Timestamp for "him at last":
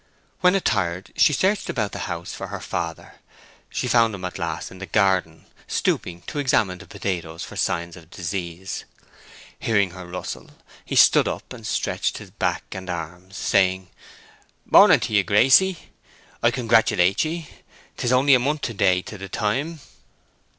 4.15-4.71